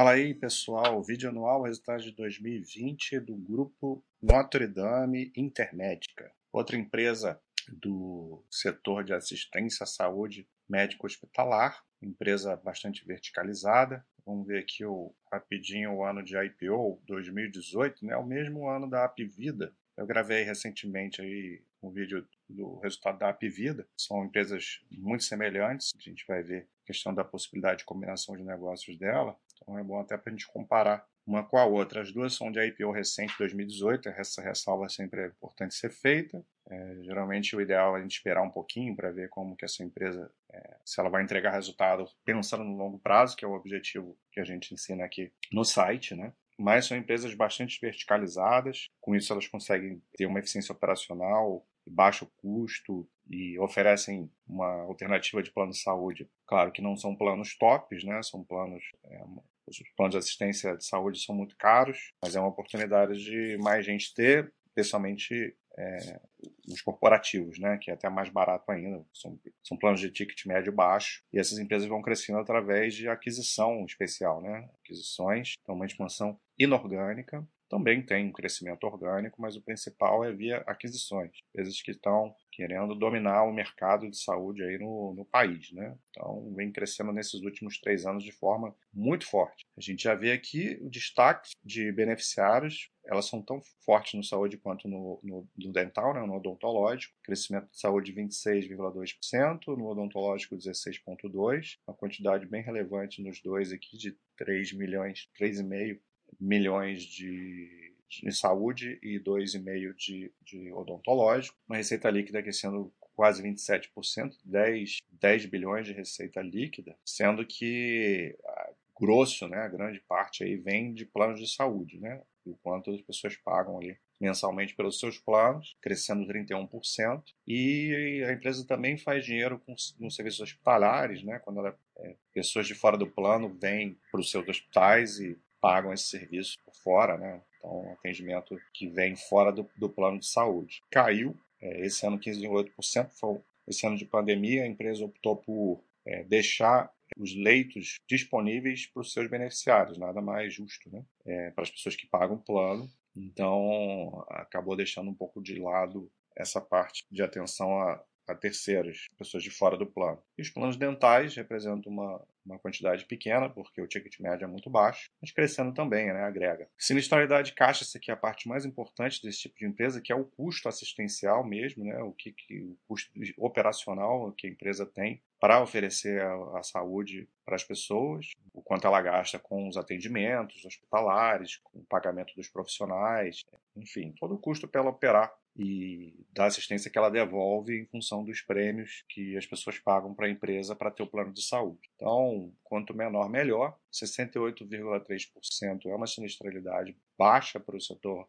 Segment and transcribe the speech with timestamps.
[0.00, 1.02] Fala aí, pessoal.
[1.02, 7.38] Vídeo anual, resultado de 2020 do grupo Notre Dame Intermédica, outra empresa
[7.68, 14.02] do setor de assistência à saúde médico-hospitalar, empresa bastante verticalizada.
[14.24, 18.16] Vamos ver aqui o, rapidinho o ano de IPO, 2018, né?
[18.16, 19.70] o mesmo ano da Apvida.
[19.98, 23.86] Eu gravei recentemente aí um vídeo do resultado da Apvida.
[23.98, 25.92] São empresas muito semelhantes.
[25.94, 29.36] A gente vai ver a questão da possibilidade de combinação de negócios dela.
[29.62, 32.02] Então é bom até para a gente comparar uma com a outra.
[32.02, 34.08] As duas são de IPO recente, 2018.
[34.10, 36.44] Essa ressalva sempre é importante ser feita.
[36.68, 39.82] É, geralmente o ideal é a gente esperar um pouquinho para ver como que essa
[39.82, 44.16] empresa, é, se ela vai entregar resultado pensando no longo prazo, que é o objetivo
[44.30, 46.32] que a gente ensina aqui no site, né?
[46.58, 53.08] Mas são empresas bastante verticalizadas, com isso elas conseguem ter uma eficiência operacional, baixo custo
[53.28, 56.28] e oferecem uma alternativa de plano de saúde.
[56.46, 58.22] Claro que não são planos tops, né?
[58.22, 59.24] São planos é,
[59.70, 63.84] os planos de assistência de saúde são muito caros, mas é uma oportunidade de mais
[63.84, 66.20] gente ter, especialmente é,
[66.68, 69.04] os corporativos, né, que é até mais barato ainda.
[69.12, 73.84] São, são planos de ticket médio baixo e essas empresas vão crescendo através de aquisição
[73.84, 80.24] especial, né, aquisições, então uma expansão inorgânica também tem um crescimento orgânico, mas o principal
[80.24, 81.30] é via aquisições.
[81.50, 85.96] Empresas que estão querendo dominar o mercado de saúde aí no, no país, né?
[86.10, 89.66] Então, vem crescendo nesses últimos três anos de forma muito forte.
[89.76, 94.58] A gente já vê aqui o destaque de beneficiários, elas são tão fortes no saúde
[94.58, 96.20] quanto no, no, no dental, né?
[96.20, 97.14] no odontológico.
[97.24, 104.16] Crescimento de saúde 26,2%, no odontológico 16,2%, uma quantidade bem relevante nos dois aqui de
[104.36, 105.98] 3 milhões, 3,5
[106.38, 107.79] milhões de,
[108.10, 111.56] de saúde e 2,5 de, de odontológico.
[111.68, 118.70] Uma receita líquida crescendo quase 27%, 10, 10 bilhões de receita líquida, sendo que a
[119.00, 122.20] grosso, né, a grande parte aí vem de planos de saúde, né?
[122.44, 127.22] O quanto as pessoas pagam ali mensalmente pelos seus planos, crescendo 31%.
[127.46, 131.38] E a empresa também faz dinheiro com, com serviços hospitalares, né?
[131.38, 135.92] Quando ela, é, pessoas de fora do plano vêm para os seus hospitais e pagam
[135.92, 137.40] esse serviço por fora, né?
[137.60, 140.82] Então, atendimento que vem fora do, do plano de saúde.
[140.90, 146.24] Caiu, é, esse ano 15,8%, foi esse ano de pandemia, a empresa optou por é,
[146.24, 151.04] deixar os leitos disponíveis para os seus beneficiários, nada mais justo, né?
[151.24, 152.90] É, para as pessoas que pagam plano.
[153.14, 159.42] Então, acabou deixando um pouco de lado essa parte de atenção a, a terceiros, pessoas
[159.42, 160.22] de fora do plano.
[160.38, 164.70] E os planos dentais representam uma, uma quantidade pequena, porque o ticket médio é muito
[164.70, 166.68] baixo, mas crescendo também, né, agrega.
[166.78, 170.16] Sinistralidade caixa, essa aqui é a parte mais importante desse tipo de empresa, que é
[170.16, 175.22] o custo assistencial mesmo, né, o, que, que o custo operacional que a empresa tem
[175.40, 180.64] para oferecer a, a, saúde para as pessoas, o quanto ela gasta com os atendimentos
[180.64, 183.42] hospitalares, com o pagamento dos profissionais,
[183.74, 185.32] enfim, todo o custo para ela operar
[185.62, 190.26] e da assistência que ela devolve em função dos prêmios que as pessoas pagam para
[190.26, 191.90] a empresa para ter o plano de saúde.
[191.96, 193.76] Então, quanto menor, melhor.
[193.92, 198.26] 68,3% é uma sinistralidade baixa para o setor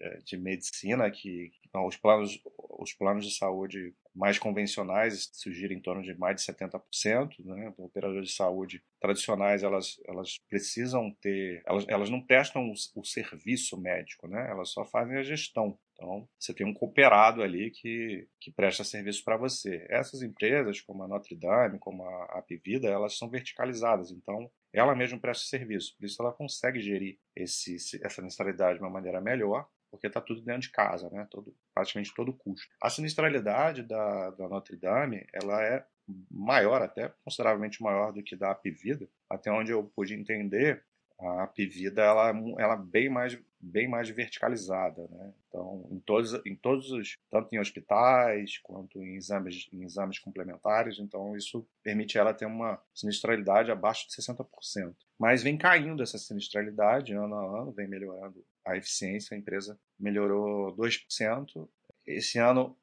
[0.00, 2.40] é, de medicina, que os planos,
[2.78, 7.44] os planos de saúde mais convencionais surgiram em torno de mais de 70%.
[7.44, 7.74] Né?
[7.76, 11.60] Operadores de saúde tradicionais, elas, elas precisam ter...
[11.66, 14.48] Elas, elas não prestam o, o serviço médico, né?
[14.48, 15.76] elas só fazem a gestão.
[15.98, 19.84] Então, você tem um cooperado ali que, que presta serviço para você.
[19.90, 24.12] Essas empresas, como a Notre Dame, como a Apivida, elas são verticalizadas.
[24.12, 25.96] Então, ela mesma presta serviço.
[25.98, 30.40] Por isso, ela consegue gerir esse, essa mensalidade de uma maneira melhor, porque está tudo
[30.40, 31.26] dentro de casa, né?
[31.28, 32.68] Todo, praticamente todo o custo.
[32.80, 35.84] A sinistralidade da, da Notre Dame ela é
[36.30, 39.08] maior, até consideravelmente maior do que da Apivida.
[39.28, 40.84] Até onde eu pude entender,
[41.20, 45.32] a Apivida ela, ela é bem mais bem mais verticalizada, né?
[45.48, 50.98] Então, em todos, em todos os, tanto em hospitais quanto em exames, em exames complementares,
[50.98, 54.94] então isso permite ela ter uma sinistralidade abaixo de 60%.
[55.18, 60.74] Mas vem caindo essa sinistralidade ano a ano, vem melhorando a eficiência, a empresa melhorou
[60.76, 61.68] 2%.
[62.06, 62.76] Esse ano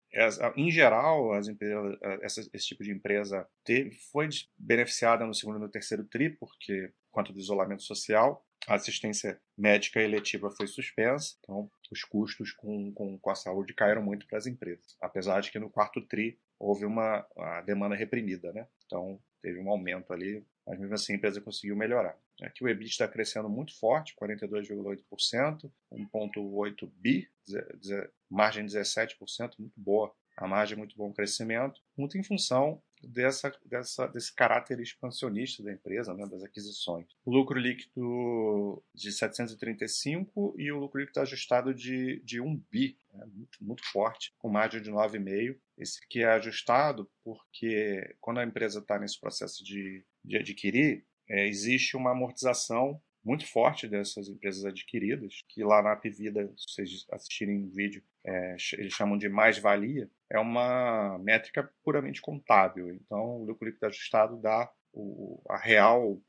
[0.56, 5.70] em geral, as empresas, esse tipo de empresa teve, foi beneficiada no segundo e no
[5.70, 12.04] terceiro TRI, porque quanto do isolamento social, a assistência médica eletiva foi suspensa, então os
[12.04, 15.70] custos com, com, com a saúde caíram muito para as empresas, apesar de que no
[15.70, 17.26] quarto TRI houve uma
[17.66, 18.68] demanda reprimida, né?
[18.86, 22.18] Então teve um aumento ali, mas mesmo assim a empresa conseguiu melhorar.
[22.42, 27.30] Aqui o EBIT está crescendo muito forte, 42,8%, 1,8 bi,
[28.30, 29.16] margem 17%,
[29.58, 30.14] muito boa.
[30.36, 35.72] A margem é muito bom crescimento, muito em função dessa, dessa, desse caráter expansionista da
[35.72, 37.08] empresa, né, das aquisições.
[37.24, 43.26] O lucro líquido de 735 e o lucro líquido ajustado de, de 1 bi, né,
[43.26, 45.58] muito, muito forte, com margem de 9,5.
[45.78, 51.48] Esse que é ajustado porque quando a empresa está nesse processo de, de adquirir, é,
[51.48, 57.64] existe uma amortização muito forte dessas empresas adquiridas, que lá na Apivida, se vocês assistirem
[57.64, 62.94] o vídeo, é, eles chamam de mais-valia, é uma métrica puramente contábil.
[62.94, 66.22] Então, o lucro líquido ajustado dá o, a real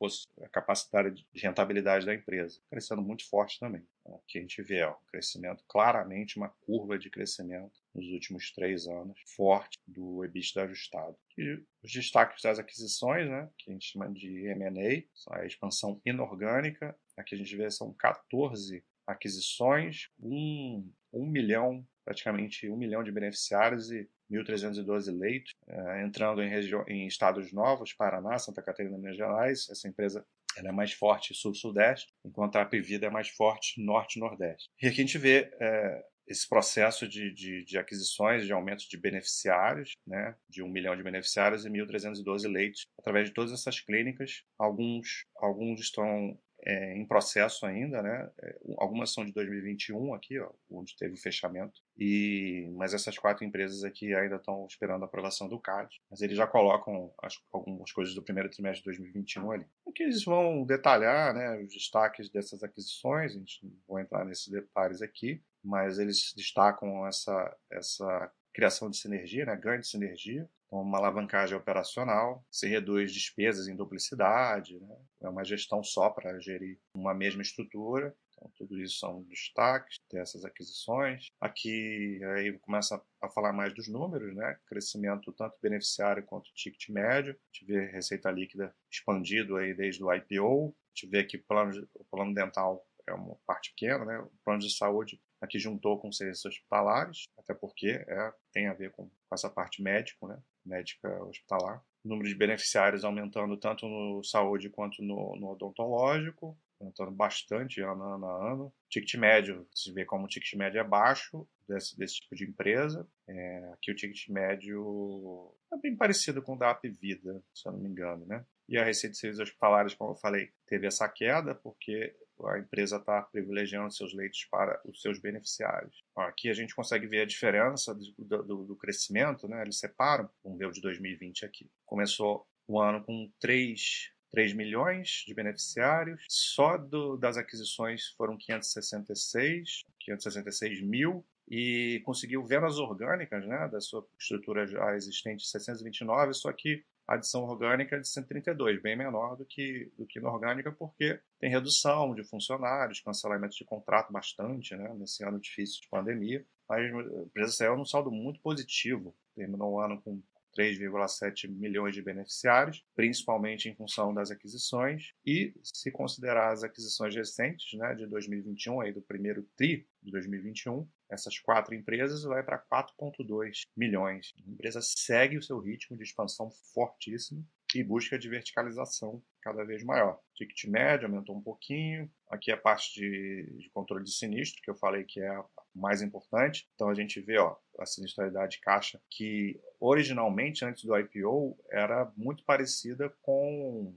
[0.42, 3.86] a capacidade de rentabilidade da empresa, crescendo muito forte também.
[4.00, 8.50] Então, aqui a gente vê ó, um crescimento, claramente uma curva de crescimento nos últimos
[8.52, 11.16] três anos, forte do EBITDA ajustado.
[11.38, 16.96] E os destaques das aquisições, né, que a gente chama de M&A, a expansão inorgânica,
[17.16, 23.90] aqui a gente vê são 14 aquisições, um, um milhão, praticamente um milhão de beneficiários
[23.90, 26.52] e 1.312 leitos, é, entrando em,
[26.88, 29.68] em estados novos, Paraná, Santa Catarina, Minas Gerais.
[29.70, 30.24] Essa empresa
[30.56, 34.68] é mais forte sul-sudeste, enquanto a Apivida é mais forte norte-nordeste.
[34.80, 38.96] E aqui a gente vê é, esse processo de, de, de, aquisições, de aumento de
[38.96, 44.42] beneficiários, né, de um milhão de beneficiários e 1.312 leitos, através de todas essas clínicas.
[44.58, 48.28] Alguns, alguns estão é, em processo ainda, né?
[48.42, 51.80] É, algumas são de 2021 aqui, ó, onde teve o fechamento.
[51.96, 56.02] E mas essas quatro empresas aqui ainda estão esperando a aprovação do CAD.
[56.10, 59.66] Mas eles já colocam as, algumas coisas do primeiro trimestre de 2021 ali.
[59.88, 63.36] Aqui eles vão detalhar, né, os destaques dessas aquisições.
[63.36, 68.96] A gente não vai entrar nesses detalhes aqui, mas eles destacam essa essa criação de
[68.96, 74.96] sinergia, né, ganho de sinergia, então, uma alavancagem operacional, se reduz despesas em duplicidade, né?
[75.22, 78.14] é uma gestão só para gerir uma mesma estrutura.
[78.32, 81.28] Então, tudo isso são destaques dessas aquisições.
[81.40, 84.58] Aqui aí começa a falar mais dos números, né?
[84.66, 87.32] Crescimento tanto beneficiário quanto ticket médio.
[87.32, 90.68] A gente vê receita líquida expandido aí desde o IPO.
[90.68, 94.18] A gente vê que plano, o plano dental é uma parte pequena, né?
[94.18, 98.90] O plano de saúde aqui juntou com serviços hospitalares, até porque é, tem a ver
[98.90, 100.38] com, com essa parte médico, né?
[100.64, 101.82] médica hospitalar.
[102.04, 108.02] O número de beneficiários aumentando tanto no saúde quanto no, no odontológico, aumentando bastante ano,
[108.02, 108.74] ano a ano.
[108.88, 113.08] Ticket médio, se vê como o ticket médio é baixo desse, desse tipo de empresa.
[113.28, 117.72] É, aqui o ticket médio é bem parecido com o da App Vida, se eu
[117.72, 118.44] não me engano, né?
[118.68, 122.96] E a receita de serviços hospitalares, como eu falei, teve essa queda porque a empresa
[122.96, 126.04] está privilegiando seus leitos para os seus beneficiários.
[126.16, 129.62] Aqui a gente consegue ver a diferença do, do, do crescimento, né?
[129.62, 131.70] eles separam, vamos ver o de 2020 aqui.
[131.84, 139.82] Começou o ano com 3, 3 milhões de beneficiários, só do, das aquisições foram 566,
[140.00, 146.84] 566 mil, e conseguiu vendas orgânicas né, da sua estrutura já existente 729, só que
[147.06, 152.14] adição orgânica é de 132, bem menor do que, do que inorgânica, porque tem redução
[152.14, 157.52] de funcionários, cancelamento de contrato bastante, né, nesse ano difícil de pandemia, mas a empresa
[157.52, 160.20] saiu num saldo muito positivo, terminou o ano com
[160.56, 167.78] 3,7 milhões de beneficiários, principalmente em função das aquisições, e se considerar as aquisições recentes,
[167.78, 173.62] né, de 2021, aí do primeiro TRI de 2021, essas quatro empresas vai para 4,2
[173.76, 174.32] milhões.
[174.46, 179.84] A empresa segue o seu ritmo de expansão fortíssimo e busca de verticalização cada vez
[179.84, 180.18] maior.
[180.34, 182.10] Ticket médio aumentou um pouquinho.
[182.28, 185.44] Aqui a parte de, de, controle de sinistro, que eu falei que é a
[185.76, 186.68] mais importante.
[186.74, 192.44] Então a gente vê ó, a sinistralidade caixa, que originalmente, antes do IPO, era muito
[192.44, 193.94] parecida com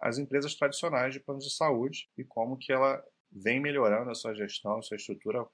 [0.00, 4.34] as empresas tradicionais de planos de saúde e como que ela vem melhorando a sua
[4.34, 5.46] gestão, a sua estrutura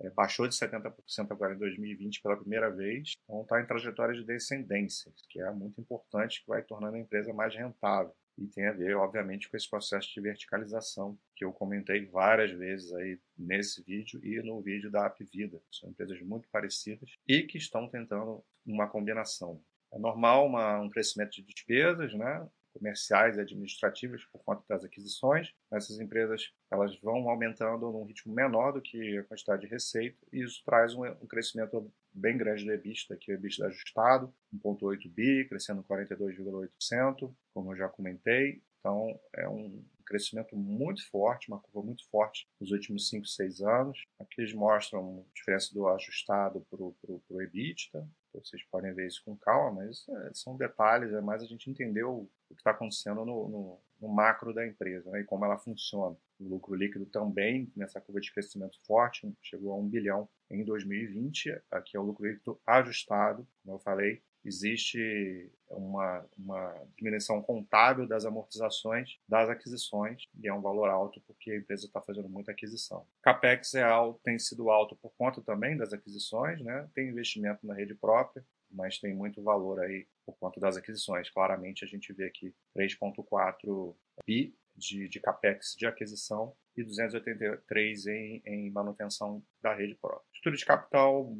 [0.00, 0.92] é, baixou de 70%
[1.30, 5.80] agora em 2020 pela primeira vez, então está em trajetória de descendência, que é muito
[5.80, 8.14] importante, que vai tornando a empresa mais rentável.
[8.38, 12.92] E tem a ver, obviamente, com esse processo de verticalização que eu comentei várias vezes
[12.92, 15.60] aí nesse vídeo e no vídeo da App Vida.
[15.72, 19.60] São empresas muito parecidas e que estão tentando uma combinação.
[19.92, 22.48] É normal uma, um crescimento de despesas, né?
[22.78, 25.52] comerciais e administrativas por conta das aquisições.
[25.70, 30.42] Essas empresas elas vão aumentando num ritmo menor do que a quantidade de receita e
[30.42, 35.10] isso traz um, um crescimento bem grande do EBITDA, que é o EBITDA ajustado, 1.8
[35.10, 38.62] bi, crescendo 42,8%, como eu já comentei.
[38.80, 44.04] Então, é um crescimento muito forte, uma curva muito forte nos últimos 5, 6 anos.
[44.18, 48.08] Aqui eles mostram a diferença do ajustado para o EBITDA.
[48.32, 52.04] Vocês podem ver isso com calma, mas é, são detalhes, é mais a gente entender
[52.04, 55.58] o, o que está acontecendo no, no, no, macro da empresa né, e como ela
[55.58, 56.16] funciona.
[56.38, 61.60] O lucro líquido também, nessa curva de crescimento forte, chegou a 1 bilhão em 2020.
[61.70, 68.24] Aqui é o lucro líquido ajustado, como eu falei, existe uma, uma diminuição contábil das
[68.24, 73.06] amortizações das aquisições, e é um valor alto porque a empresa está fazendo muita aquisição.
[73.22, 76.88] CAPEX é alto, tem sido alto por conta também das aquisições, né?
[76.94, 81.30] tem investimento na rede própria, mas tem muito valor aí por conta das aquisições.
[81.30, 83.94] Claramente a gente vê aqui 3,4
[84.26, 90.22] bi de, de capex de aquisição e 283 em, em manutenção da rede própria.
[90.32, 91.32] Estrutura de capital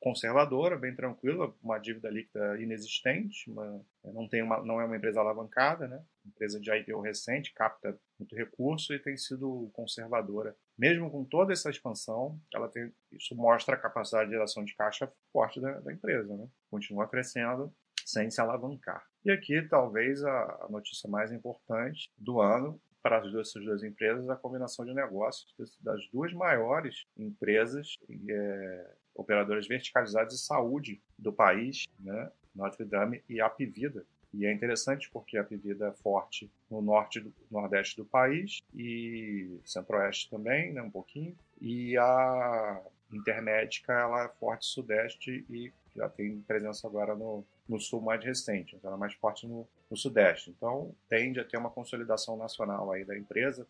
[0.00, 5.20] conservadora, bem tranquila, uma dívida líquida inexistente, uma, não, tem uma, não é uma empresa
[5.20, 6.02] alavancada, né?
[6.24, 10.56] empresa de IPO recente, capta muito recurso e tem sido conservadora.
[10.78, 15.12] Mesmo com toda essa expansão, ela tem, isso mostra a capacidade de geração de caixa
[15.30, 16.34] forte da, da empresa.
[16.34, 16.48] Né?
[16.70, 17.72] Continua crescendo
[18.06, 19.04] sem se alavancar.
[19.24, 24.28] E aqui, talvez, a, notícia mais importante do ano para as duas, essas duas empresas,
[24.28, 27.96] a combinação de negócios das duas maiores empresas
[28.28, 32.30] é, operadoras verticalizadas de saúde do país, né?
[32.54, 34.04] Notre Dame e Apivida.
[34.32, 39.60] E é interessante porque a Apivida é forte no norte do nordeste do país e
[39.64, 41.36] centro-oeste também, né, um pouquinho.
[41.60, 48.00] E a Intermédica ela é forte sudeste e já tem presença agora no, no sul
[48.00, 50.50] mais recente, então ela é mais forte no, no, sudeste.
[50.50, 53.66] Então, tende a ter uma consolidação nacional aí da empresa,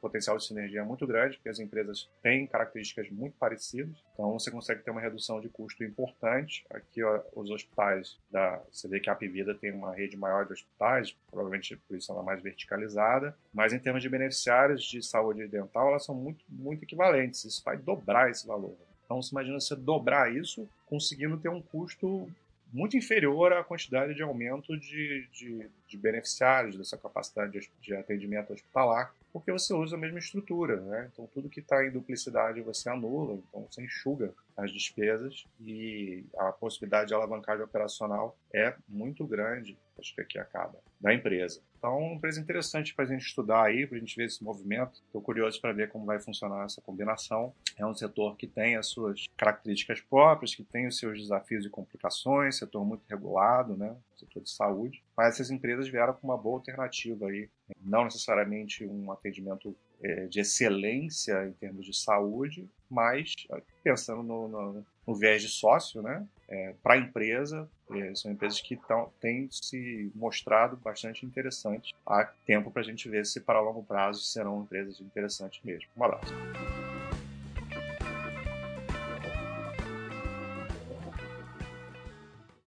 [0.00, 4.82] potencial de sinergia muito grande, porque as empresas têm características muito parecidas, então você consegue
[4.82, 6.64] ter uma redução de custo importante.
[6.70, 10.52] Aqui, ó, os hospitais, da, você vê que a Apivida tem uma rede maior de
[10.52, 15.46] hospitais, provavelmente por isso ela é mais verticalizada, mas em termos de beneficiários de saúde
[15.48, 18.76] dental, elas são muito, muito equivalentes, isso vai dobrar esse valor.
[19.10, 22.30] Então, você imagina você dobrar isso, conseguindo ter um custo
[22.72, 28.52] muito inferior à quantidade de aumento de, de, de beneficiários dessa capacidade de, de, atendimento
[28.52, 31.10] hospitalar, porque você usa a mesma estrutura, né?
[31.12, 36.52] Então tudo que está em duplicidade você anula, então você enxuga as despesas e a
[36.52, 41.60] possibilidade de alavancagem operacional é muito grande, acho que aqui acaba, da empresa.
[41.78, 45.00] Então, uma empresa interessante para a gente estudar aí, para a gente ver esse movimento.
[45.06, 47.54] Estou curioso para ver como vai funcionar essa combinação.
[47.76, 51.70] É um setor que tem as suas características próprias, que tem os seus desafios e
[51.70, 53.96] complicações, setor muito regulado, né?
[54.14, 55.02] setor de saúde.
[55.16, 57.48] Mas essas empresas vieram com uma boa alternativa aí.
[57.82, 63.34] Não necessariamente um atendimento é, de excelência em termos de saúde, mas
[63.82, 66.26] pensando no, no, no viés de sócio, né?
[66.48, 71.92] É, para a empresa, é, são empresas que tão, têm se mostrado bastante interessantes.
[72.04, 75.88] Há tempo para a gente ver se para longo prazo serão empresas interessantes mesmo.
[75.96, 76.34] Um abraço.